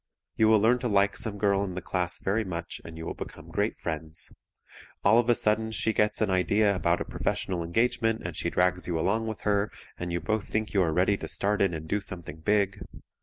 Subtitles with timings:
[0.35, 3.13] You will learn to like some girl in the class very much and you will
[3.13, 4.33] become great friends.
[5.03, 8.87] All of a sudden she gets an idea about a professional engagement and she drags
[8.87, 9.69] you along with her,
[9.99, 12.83] and you both think you are ready to start in and do something big.